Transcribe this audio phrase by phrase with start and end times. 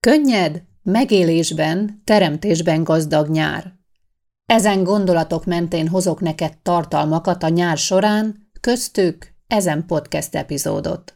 [0.00, 3.72] Könnyed, megélésben, teremtésben gazdag nyár.
[4.46, 11.14] Ezen gondolatok mentén hozok neked tartalmakat a nyár során, köztük ezen podcast epizódot.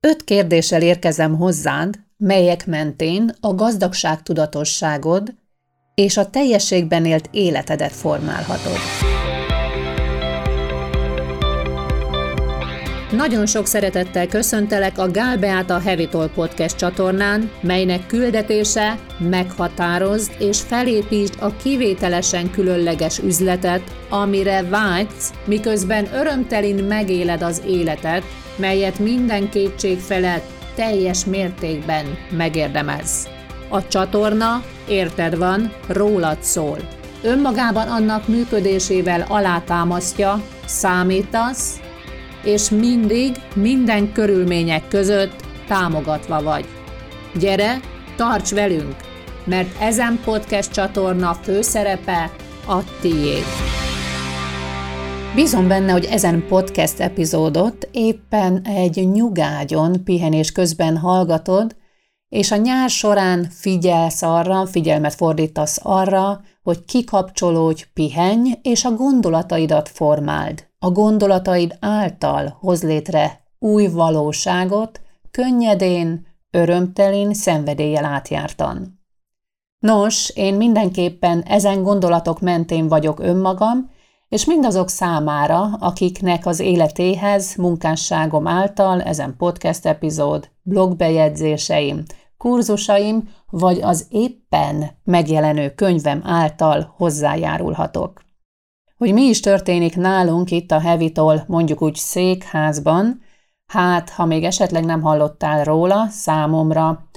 [0.00, 5.34] Öt kérdéssel érkezem hozzád, melyek mentén a gazdagság tudatosságod
[5.94, 9.11] és a teljességben élt életedet formálhatod.
[13.16, 20.60] Nagyon sok szeretettel köszöntelek a Gál Beáta Heavy Talk Podcast csatornán, melynek küldetése meghatározd és
[20.60, 28.22] felépítsd a kivételesen különleges üzletet, amire vágysz, miközben örömtelin megéled az életet,
[28.56, 30.44] melyet minden kétség felett
[30.74, 32.04] teljes mértékben
[32.36, 33.28] megérdemelsz.
[33.68, 36.78] A csatorna, érted van, rólad szól.
[37.22, 41.80] Önmagában annak működésével alátámasztja, számítasz,
[42.44, 46.64] és mindig, minden körülmények között támogatva vagy.
[47.38, 47.80] Gyere,
[48.16, 48.96] tarts velünk,
[49.44, 52.30] mert ezen podcast csatorna főszerepe
[52.66, 53.44] a tiéd.
[55.34, 61.76] Bízom benne, hogy ezen podcast epizódot éppen egy nyugágyon pihenés közben hallgatod,
[62.28, 69.88] és a nyár során figyelsz arra, figyelmet fordítasz arra, hogy kikapcsolódj, pihenj, és a gondolataidat
[69.88, 70.71] formáld.
[70.84, 79.00] A gondolataid által hoz létre új valóságot, könnyedén, örömtelén, szenvedéllyel átjártan.
[79.78, 83.90] Nos, én mindenképpen ezen gondolatok mentén vagyok önmagam,
[84.28, 92.02] és mindazok számára, akiknek az életéhez munkásságom által ezen podcast epizód, blogbejegyzéseim,
[92.36, 98.31] kurzusaim vagy az éppen megjelenő könyvem által hozzájárulhatok.
[99.02, 103.22] Hogy mi is történik nálunk itt a Hevitol mondjuk úgy székházban,
[103.66, 107.08] hát ha még esetleg nem hallottál róla, számomra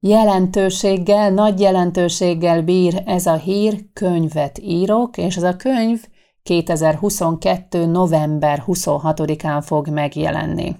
[0.00, 6.04] jelentőséggel, nagy jelentőséggel bír ez a hír, könyvet írok, és ez a könyv
[6.42, 7.86] 2022.
[7.86, 10.76] november 26-án fog megjelenni.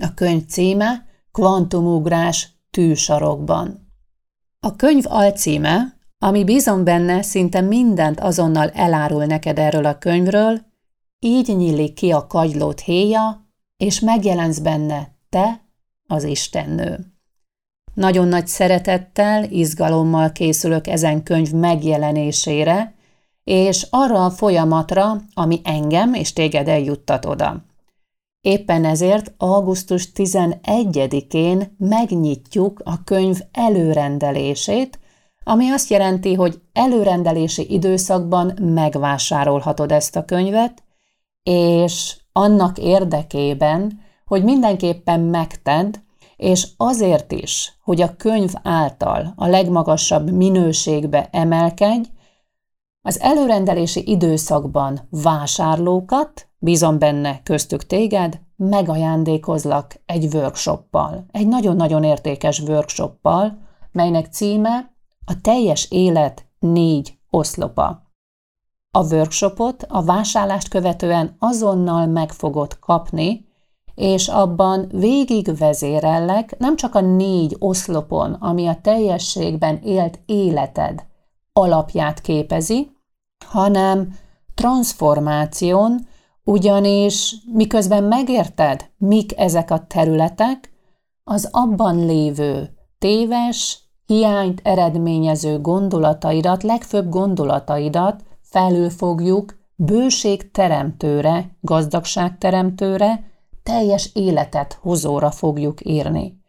[0.00, 3.92] A könyv címe Kvantumugrás tűsarokban.
[4.60, 5.93] A könyv alcíme,
[6.24, 10.60] ami bízom benne, szinte mindent azonnal elárul neked erről a könyvről,
[11.18, 15.60] így nyílik ki a kagylót héja, és megjelensz benne te,
[16.06, 16.98] az Istennő.
[17.94, 22.94] Nagyon nagy szeretettel, izgalommal készülök ezen könyv megjelenésére,
[23.44, 27.64] és arra a folyamatra, ami engem és téged eljuttat oda.
[28.40, 34.98] Éppen ezért augusztus 11-én megnyitjuk a könyv előrendelését,
[35.44, 40.82] ami azt jelenti, hogy előrendelési időszakban megvásárolhatod ezt a könyvet,
[41.42, 46.02] és annak érdekében, hogy mindenképpen megted,
[46.36, 52.08] és azért is, hogy a könyv által a legmagasabb minőségbe emelkedj,
[53.02, 63.58] az előrendelési időszakban vásárlókat, bízom benne köztük téged, megajándékozlak egy workshoppal, egy nagyon-nagyon értékes workshoppal,
[63.92, 64.93] melynek címe
[65.24, 68.02] a teljes élet négy oszlopa.
[68.90, 73.46] A workshopot a vásárlást követően azonnal meg fogod kapni,
[73.94, 81.06] és abban végig vezérellek nem csak a négy oszlopon, ami a teljességben élt életed
[81.52, 82.90] alapját képezi,
[83.46, 84.18] hanem
[84.54, 86.06] transformáción,
[86.44, 90.72] ugyanis miközben megérted, mik ezek a területek,
[91.24, 103.32] az abban lévő téves, hiányt eredményező gondolataidat, legfőbb gondolataidat felül fogjuk bőség teremtőre, gazdagság teremtőre,
[103.62, 106.42] teljes életet hozóra fogjuk írni.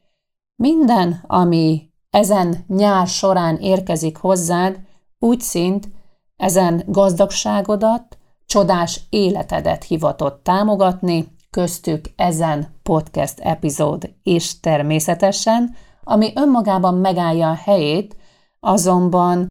[0.56, 4.80] Minden, ami ezen nyár során érkezik hozzád,
[5.20, 5.90] úgy szint
[6.38, 15.76] ezen gazdagságodat, csodás életedet hivatott támogatni, köztük ezen podcast epizód is természetesen,
[16.08, 18.16] ami önmagában megállja a helyét,
[18.60, 19.48] azonban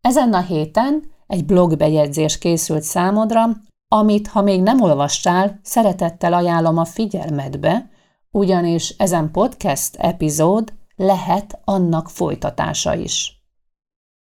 [0.00, 3.46] ezen a héten egy blogbejegyzés készült számodra,
[3.88, 7.90] amit, ha még nem olvastál, szeretettel ajánlom a figyelmedbe,
[8.30, 13.42] ugyanis ezen podcast epizód lehet annak folytatása is.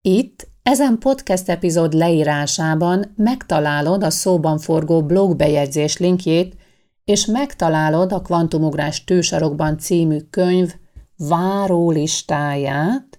[0.00, 6.56] Itt ezen podcast epizód leírásában megtalálod a szóban forgó blogbejegyzés linkjét,
[7.04, 10.74] és megtalálod a Kvantumugrás tősarokban című könyv
[11.16, 13.18] várólistáját,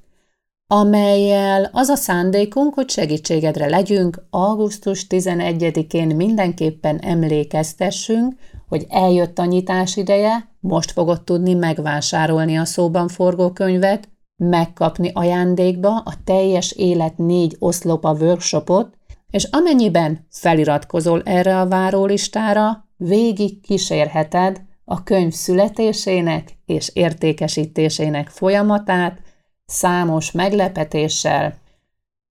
[0.67, 8.35] amelyel az a szándékunk, hogy segítségedre legyünk, augusztus 11-én mindenképpen emlékeztessünk,
[8.67, 15.97] hogy eljött a nyitás ideje, most fogod tudni megvásárolni a szóban forgó könyvet, megkapni ajándékba
[15.97, 18.97] a teljes élet négy oszlopa workshopot,
[19.29, 29.21] és amennyiben feliratkozol erre a várólistára, végig kísérheted a könyv születésének és értékesítésének folyamatát,
[29.65, 31.57] számos meglepetéssel,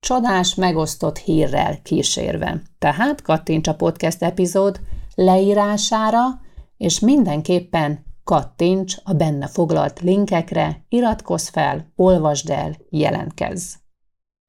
[0.00, 2.62] csodás megosztott hírrel kísérve.
[2.78, 4.80] Tehát kattints a podcast epizód
[5.14, 6.20] leírására,
[6.76, 13.74] és mindenképpen kattints a benne foglalt linkekre, iratkozz fel, olvasd el, jelentkezz.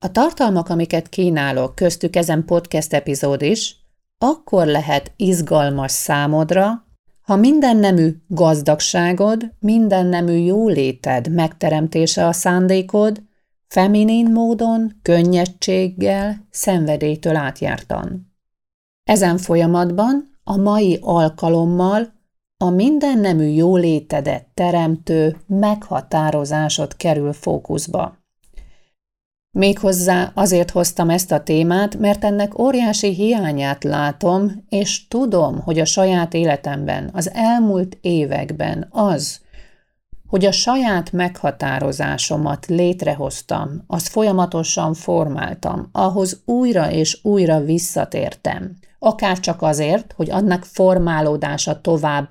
[0.05, 3.75] A tartalmak, amiket kínálok, köztük ezen podcast epizód is,
[4.17, 6.86] akkor lehet izgalmas számodra,
[7.27, 13.21] ha minden nemű gazdagságod, minden nemű jóléted megteremtése a szándékod,
[13.67, 18.33] feminin módon, könnyedséggel, szenvedélytől átjártan.
[19.03, 22.13] Ezen folyamatban a mai alkalommal
[22.57, 28.16] a minden nemű jólétedet teremtő meghatározásod kerül fókuszba.
[29.57, 35.85] Méghozzá azért hoztam ezt a témát, mert ennek óriási hiányát látom, és tudom, hogy a
[35.85, 39.41] saját életemben, az elmúlt években az,
[40.27, 49.61] hogy a saját meghatározásomat létrehoztam, azt folyamatosan formáltam, ahhoz újra és újra visszatértem, akár csak
[49.61, 52.29] azért, hogy annak formálódása tovább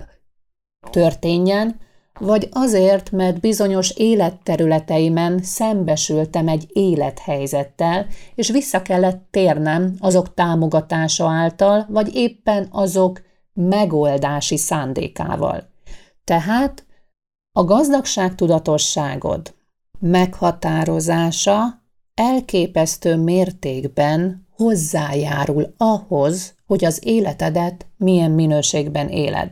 [0.91, 1.79] történjen,
[2.19, 11.85] vagy azért, mert bizonyos életterületeimen szembesültem egy élethelyzettel, és vissza kellett térnem azok támogatása által,
[11.89, 13.21] vagy éppen azok
[13.53, 15.69] megoldási szándékával.
[16.23, 16.85] Tehát
[17.51, 19.55] a gazdagság tudatosságod
[19.99, 21.81] meghatározása
[22.13, 29.51] elképesztő mértékben hozzájárul ahhoz, hogy az életedet milyen minőségben éled.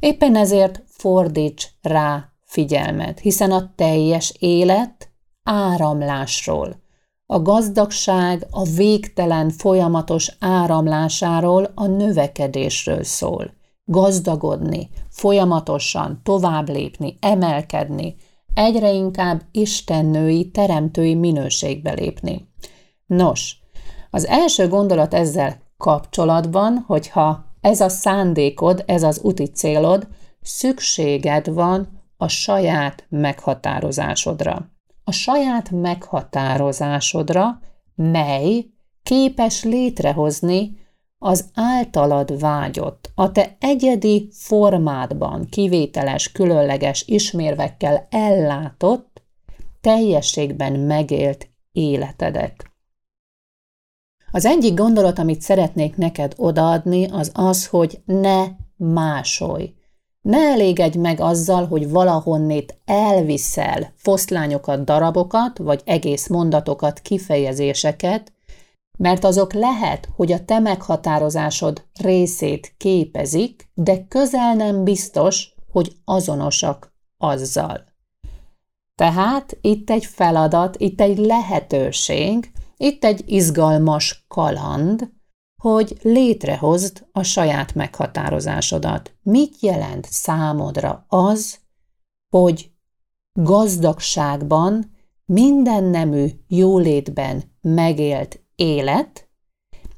[0.00, 5.10] Éppen ezért fordíts rá figyelmet, hiszen a teljes élet
[5.42, 6.86] áramlásról,
[7.26, 13.50] a gazdagság a végtelen folyamatos áramlásáról, a növekedésről szól.
[13.84, 18.16] Gazdagodni, folyamatosan tovább lépni, emelkedni,
[18.54, 22.48] egyre inkább istennői, teremtői minőségbe lépni.
[23.06, 23.56] Nos,
[24.10, 30.08] az első gondolat ezzel kapcsolatban, hogyha ez a szándékod, ez az úti célod,
[30.48, 34.70] szükséged van a saját meghatározásodra.
[35.04, 37.60] A saját meghatározásodra,
[37.94, 38.66] mely
[39.02, 40.86] képes létrehozni
[41.18, 49.22] az általad vágyott, a te egyedi formádban kivételes, különleges ismérvekkel ellátott,
[49.80, 52.64] teljességben megélt életedet.
[54.30, 58.46] Az egyik gondolat, amit szeretnék neked odaadni, az az, hogy ne
[58.76, 59.76] másolj.
[60.28, 68.32] Ne elégedj meg azzal, hogy valahonnét elviszel foszlányokat, darabokat, vagy egész mondatokat, kifejezéseket,
[68.98, 76.92] mert azok lehet, hogy a te meghatározásod részét képezik, de közel nem biztos, hogy azonosak
[77.18, 77.84] azzal.
[78.94, 85.10] Tehát itt egy feladat, itt egy lehetőség, itt egy izgalmas kaland,
[85.62, 89.14] hogy létrehozd a saját meghatározásodat.
[89.22, 91.58] Mit jelent számodra az,
[92.30, 92.70] hogy
[93.32, 99.28] gazdagságban, minden nemű jólétben megélt élet,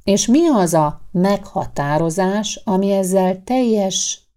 [0.04, 4.28] és mi az a meghatározás, ami ezzel teljes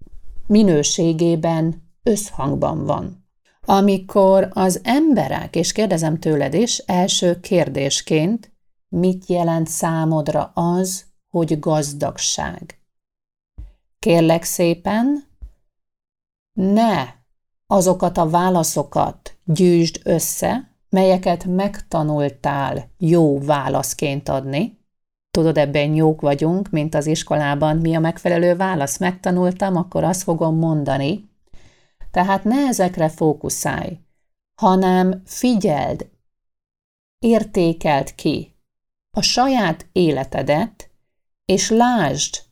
[0.47, 3.27] minőségében összhangban van.
[3.65, 8.51] Amikor az emberek, és kérdezem tőled is, első kérdésként,
[8.89, 12.79] mit jelent számodra az, hogy gazdagság?
[13.99, 15.23] Kérlek szépen,
[16.53, 17.07] ne
[17.67, 24.79] azokat a válaszokat gyűjtsd össze, melyeket megtanultál jó válaszként adni.
[25.31, 28.97] Tudod, ebben jók vagyunk, mint az iskolában, mi a megfelelő válasz.
[28.97, 31.29] Megtanultam, akkor azt fogom mondani.
[32.11, 33.99] Tehát ne ezekre fókuszálj,
[34.61, 36.09] hanem figyeld,
[37.19, 38.55] értékeld ki
[39.17, 40.92] a saját életedet,
[41.45, 42.43] és lásd,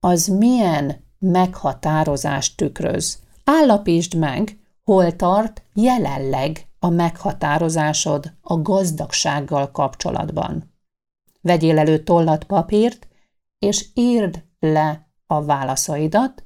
[0.00, 3.18] az milyen meghatározást tükröz.
[3.44, 10.72] Állapítsd meg, hol tart jelenleg a meghatározásod a gazdagsággal kapcsolatban.
[11.40, 13.08] Vegyél elő tollat papírt,
[13.58, 16.44] és írd le a válaszaidat.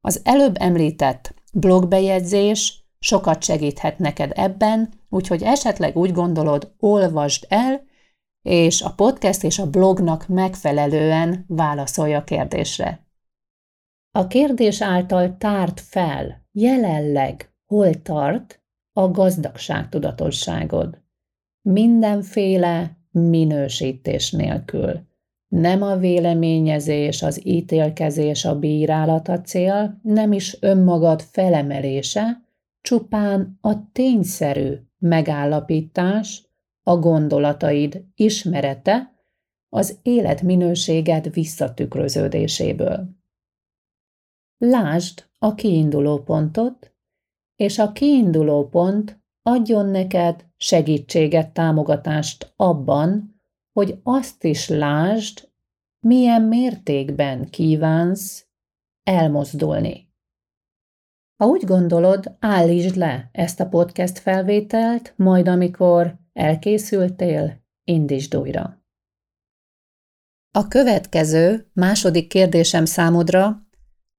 [0.00, 7.88] Az előbb említett blogbejegyzés sokat segíthet neked ebben, úgyhogy esetleg úgy gondolod, olvasd el,
[8.42, 13.06] és a podcast és a blognak megfelelően válaszolj a kérdésre.
[14.10, 20.98] A kérdés által tárt fel jelenleg hol tart a gazdagság tudatosságod.
[21.62, 25.08] Mindenféle minősítés nélkül.
[25.48, 32.42] Nem a véleményezés, az ítélkezés, a bírálat a cél, nem is önmagad felemelése,
[32.80, 36.49] csupán a tényszerű megállapítás,
[36.90, 39.14] a gondolataid ismerete,
[39.68, 43.08] az életminőséged visszatükröződéséből.
[44.58, 46.94] Lásd a kiinduló pontot,
[47.56, 53.40] és a kiinduló pont adjon neked segítséget, támogatást abban,
[53.72, 55.48] hogy azt is lásd,
[56.06, 58.46] milyen mértékben kívánsz
[59.02, 60.08] elmozdulni.
[61.36, 68.84] Ha úgy gondolod, állítsd le ezt a podcast felvételt, majd amikor elkészültél, indítsd újra.
[70.52, 73.68] A következő, második kérdésem számodra,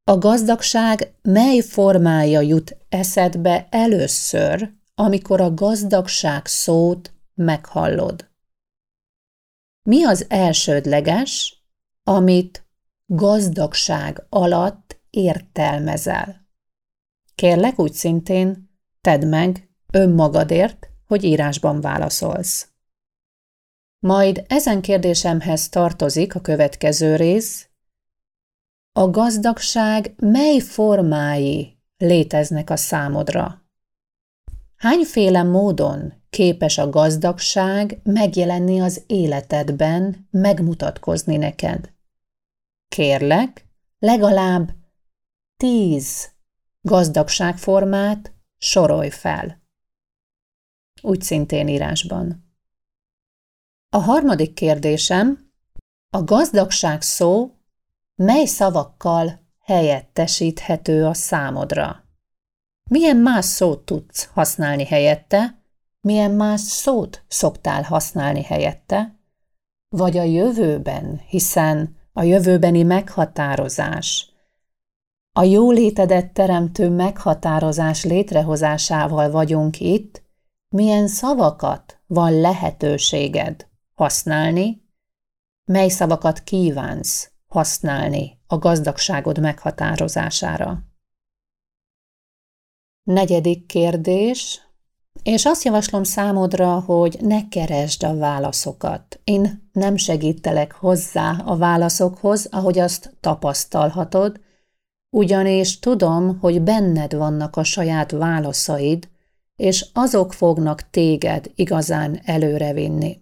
[0.04, 8.30] a gazdagság mely formája jut eszedbe először, amikor a gazdagság szót meghallod?
[9.84, 11.64] Mi az elsődleges,
[12.04, 12.66] amit
[13.06, 16.48] gazdagság alatt értelmezel?
[17.36, 18.70] Kérlek úgy szintén,
[19.02, 22.68] tedd meg önmagadért, hogy írásban válaszolsz.
[24.00, 27.70] Majd ezen kérdésemhez tartozik a következő rész.
[28.92, 33.66] A gazdagság mely formái léteznek a számodra?
[34.76, 41.94] Hányféle módon képes a gazdagság megjelenni az életedben, megmutatkozni neked?
[42.88, 43.68] Kérlek,
[44.00, 44.70] legalább
[45.58, 46.32] tíz
[46.82, 49.61] gazdagságformát sorolj fel.
[51.02, 52.50] Úgy szintén írásban.
[53.90, 55.52] A harmadik kérdésem,
[56.10, 57.52] a gazdagság szó
[58.16, 62.04] mely szavakkal helyettesíthető a számodra?
[62.90, 65.64] Milyen más szót tudsz használni helyette?
[66.02, 69.20] Milyen más szót szoktál használni helyette?
[69.90, 74.32] Vagy a jövőben, hiszen a jövőbeni meghatározás,
[75.34, 80.21] a jólétedet teremtő meghatározás létrehozásával vagyunk itt,
[80.72, 84.90] milyen szavakat van lehetőséged használni,
[85.66, 90.84] mely szavakat kívánsz használni a gazdagságod meghatározására.
[93.04, 94.62] Negyedik kérdés,
[95.24, 99.20] és azt javaslom számodra, hogy ne keresd a válaszokat.
[99.24, 104.42] Én nem segítelek hozzá a válaszokhoz, ahogy azt tapasztalhatod,
[105.10, 109.11] ugyanis tudom, hogy benned vannak a saját válaszaid,
[109.62, 113.22] és azok fognak téged igazán előrevinni.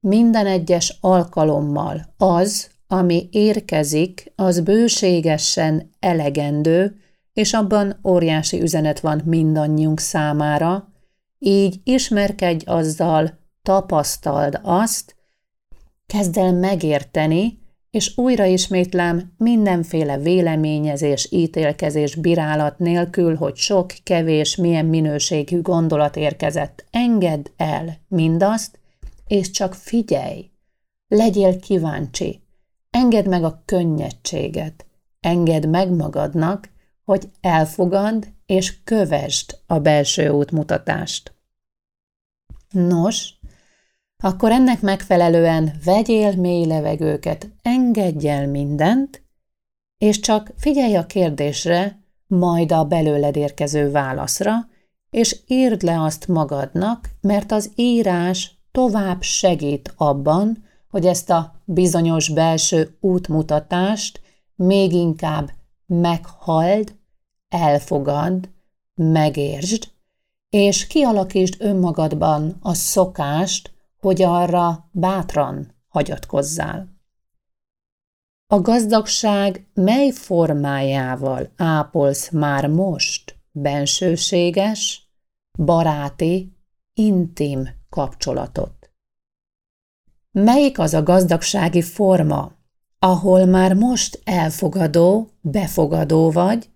[0.00, 6.96] Minden egyes alkalommal az, ami érkezik, az bőségesen elegendő,
[7.32, 10.88] és abban óriási üzenet van mindannyiunk számára,
[11.38, 15.16] így ismerkedj azzal, tapasztald azt,
[16.06, 17.58] kezd el megérteni,
[17.96, 26.84] és újra ismétlem mindenféle véleményezés, ítélkezés, bírálat nélkül, hogy sok, kevés, milyen minőségű gondolat érkezett.
[26.90, 28.78] Engedd el mindazt,
[29.26, 30.50] és csak figyelj,
[31.08, 32.40] legyél kíváncsi,
[32.90, 34.86] engedd meg a könnyedséget,
[35.20, 36.68] engedd meg magadnak,
[37.04, 41.34] hogy elfogad és kövesd a belső útmutatást.
[42.70, 43.35] Nos,
[44.22, 49.22] akkor ennek megfelelően vegyél mély levegőket, engedj el mindent,
[49.98, 54.68] és csak figyelj a kérdésre, majd a belőled érkező válaszra,
[55.10, 62.28] és írd le azt magadnak, mert az írás tovább segít abban, hogy ezt a bizonyos
[62.28, 64.20] belső útmutatást
[64.54, 65.50] még inkább
[65.86, 66.94] meghald,
[67.48, 68.48] elfogad,
[68.94, 69.88] megértsd,
[70.50, 73.75] és kialakítsd önmagadban a szokást,
[74.06, 76.88] hogy arra bátran hagyatkozzál.
[78.46, 85.10] A gazdagság mely formájával ápolsz már most bensőséges,
[85.58, 86.56] baráti,
[86.94, 88.90] intim kapcsolatot?
[90.30, 92.52] Melyik az a gazdagsági forma,
[92.98, 96.70] ahol már most elfogadó, befogadó vagy,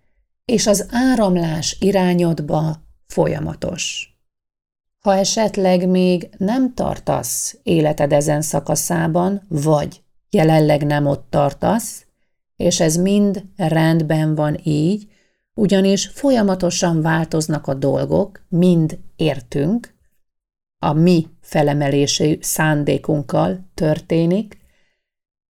[0.44, 4.09] és az áramlás irányodba folyamatos?
[5.00, 12.06] Ha esetleg még nem tartasz életed ezen szakaszában, vagy jelenleg nem ott tartasz,
[12.56, 15.08] és ez mind rendben van így,
[15.54, 19.94] ugyanis folyamatosan változnak a dolgok, mind értünk,
[20.78, 24.58] a mi felemelési szándékunkkal történik,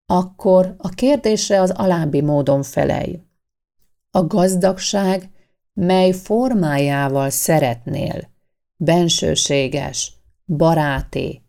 [0.05, 3.23] akkor a kérdésre az alábbi módon felej.
[4.11, 5.29] A gazdagság
[5.73, 8.30] mely formájával szeretnél
[8.83, 10.13] bensőséges,
[10.45, 11.41] baráti,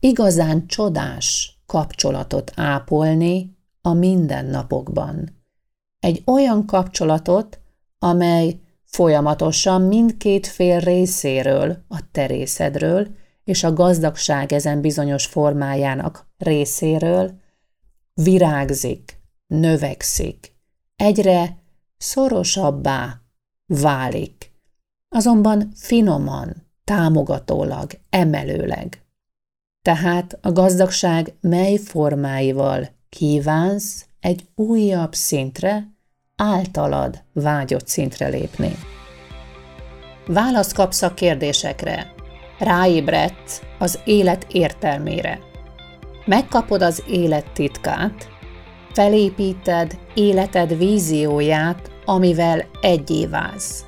[0.00, 5.42] igazán csodás kapcsolatot ápolni a mindennapokban.
[5.98, 7.60] Egy olyan kapcsolatot,
[7.98, 13.08] amely folyamatosan mindkét fél részéről, a terészedről
[13.44, 17.40] és a gazdagság ezen bizonyos formájának részéről
[18.14, 20.56] virágzik, növekszik,
[20.96, 21.58] egyre
[21.96, 23.20] szorosabbá
[23.66, 24.48] válik,
[25.08, 29.02] azonban finoman, támogatólag, emelőleg.
[29.82, 35.96] Tehát a gazdagság mely formáival kívánsz egy újabb szintre,
[36.36, 38.74] általad vágyott szintre lépni.
[40.26, 42.12] Választ kapsz a kérdésekre,
[42.58, 45.38] ráébredsz az élet értelmére.
[46.24, 48.28] Megkapod az élet titkát,
[48.92, 53.87] felépíted életed vízióját, amivel egyé válsz.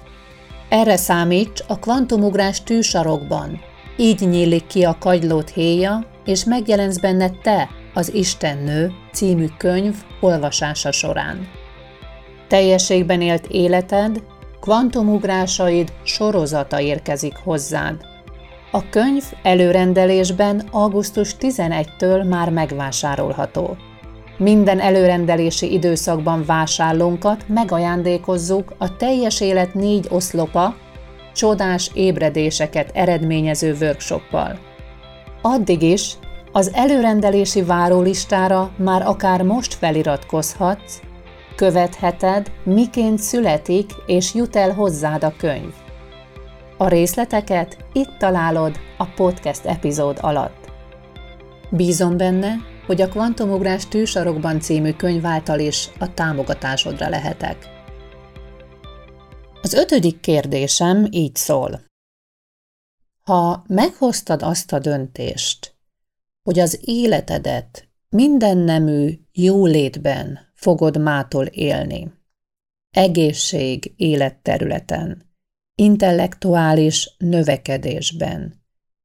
[0.71, 3.61] Erre számíts a kvantumugrás tűsarokban,
[3.97, 10.93] így nyílik ki a kagylót héja, és megjelensz benne te, az Istennő című könyv olvasása
[10.93, 11.49] során.
[12.49, 14.23] Teljességben élt életed,
[14.61, 18.07] kvantumugrásaid sorozata érkezik hozzád.
[18.71, 23.77] A könyv előrendelésben augusztus 11-től már megvásárolható.
[24.41, 30.75] Minden előrendelési időszakban vásárlónkat megajándékozzuk a teljes élet négy oszlopa,
[31.35, 34.59] csodás ébredéseket eredményező workshoppal.
[35.43, 36.15] Addig is
[36.53, 41.01] az előrendelési várólistára már akár most feliratkozhatsz,
[41.57, 45.73] követheted, miként születik és jut el hozzád a könyv.
[46.77, 50.73] A részleteket itt találod a podcast epizód alatt.
[51.71, 57.69] Bízom benne, hogy a Kvantumugrás tűsarokban című könyv által is a támogatásodra lehetek.
[59.63, 61.85] Az ötödik kérdésem így szól.
[63.23, 65.75] Ha meghoztad azt a döntést,
[66.43, 72.13] hogy az életedet minden nemű jólétben fogod mától élni,
[72.91, 75.23] egészség életterületen,
[75.75, 78.63] intellektuális növekedésben,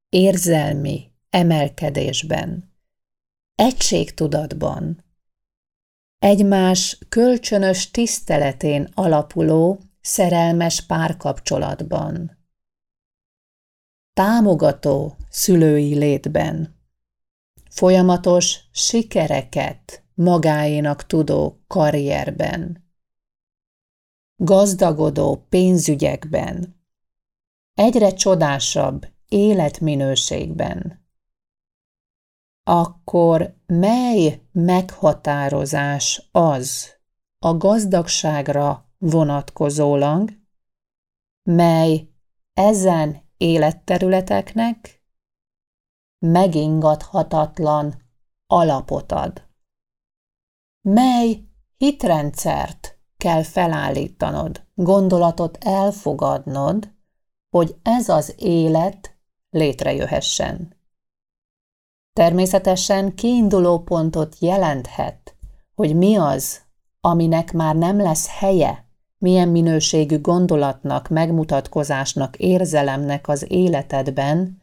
[0.09, 2.74] érzelmi emelkedésben,
[3.55, 5.03] egységtudatban,
[6.19, 12.37] egymás kölcsönös tiszteletén alapuló szerelmes párkapcsolatban,
[14.13, 16.75] támogató szülői létben,
[17.69, 22.83] folyamatos sikereket magáénak tudó karrierben,
[24.35, 26.81] gazdagodó pénzügyekben,
[27.73, 31.04] egyre csodásabb életminőségben,
[32.67, 36.93] akkor mely meghatározás az
[37.39, 40.29] a gazdagságra vonatkozólag,
[41.43, 42.09] mely
[42.53, 45.03] ezen életterületeknek
[46.19, 48.03] megingathatatlan
[48.47, 49.47] alapot ad.
[50.81, 51.43] Mely
[51.77, 56.93] hitrendszert kell felállítanod, gondolatot elfogadnod,
[57.49, 59.17] hogy ez az élet
[59.49, 60.74] létrejöhessen.
[62.15, 65.35] Természetesen kiinduló pontot jelenthet,
[65.73, 66.61] hogy mi az,
[67.01, 68.85] aminek már nem lesz helye,
[69.17, 74.61] milyen minőségű gondolatnak, megmutatkozásnak, érzelemnek az életedben,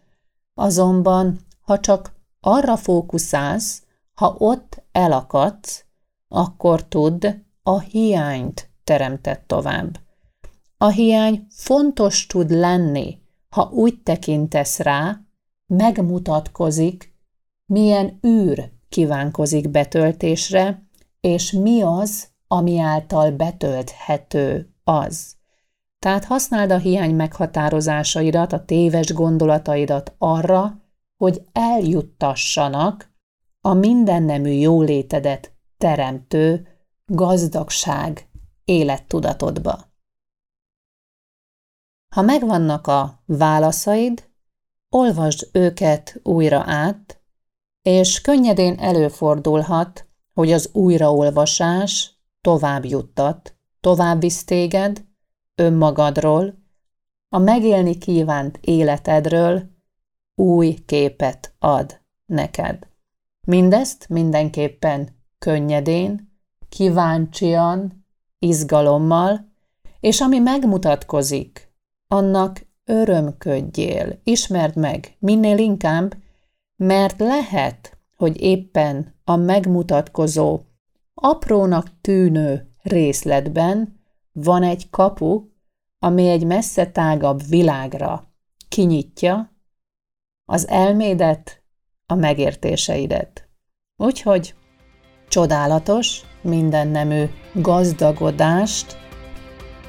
[0.55, 3.83] azonban, ha csak arra fókuszálsz,
[4.15, 5.85] ha ott elakadsz,
[6.29, 7.27] akkor tudd,
[7.63, 9.99] a hiányt teremtett tovább.
[10.79, 15.21] A hiány fontos tud lenni, ha úgy tekintesz rá,
[15.67, 17.12] megmutatkozik,
[17.73, 20.87] milyen űr kívánkozik betöltésre,
[21.21, 25.37] és mi az, ami által betölthető az.
[25.99, 30.81] Tehát használd a hiány meghatározásaidat, a téves gondolataidat arra,
[31.17, 33.15] hogy eljuttassanak
[33.61, 36.67] a mindennemű jólétedet teremtő
[37.07, 38.29] gazdagság
[38.65, 39.91] élettudatodba.
[42.15, 44.31] Ha megvannak a válaszaid,
[44.89, 47.22] olvasd őket újra át,
[47.83, 55.05] és könnyedén előfordulhat, hogy az újraolvasás tovább juttat, tovább visz téged,
[55.55, 56.61] önmagadról,
[57.29, 59.71] a megélni kívánt életedről
[60.35, 62.89] új képet ad neked.
[63.47, 66.33] Mindezt mindenképpen könnyedén,
[66.69, 68.07] kíváncsian,
[68.39, 69.51] izgalommal,
[70.01, 71.73] és ami megmutatkozik,
[72.09, 76.15] annak örömködjél, ismerd meg minél inkább,
[76.83, 80.61] mert lehet, hogy éppen a megmutatkozó,
[81.15, 84.01] aprónak tűnő részletben
[84.33, 85.45] van egy kapu,
[85.99, 88.25] ami egy messze tágabb világra
[88.69, 89.53] kinyitja
[90.45, 91.63] az elmédet,
[92.07, 93.49] a megértéseidet.
[93.97, 94.55] Úgyhogy
[95.29, 98.97] csodálatos, mindennemű gazdagodást,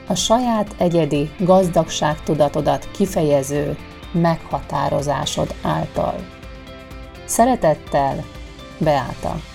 [0.07, 3.77] a saját egyedi gazdagságtudatodat kifejező
[4.11, 6.32] meghatározásod által.
[7.25, 8.23] Szeretettel,
[8.77, 9.52] Beáta.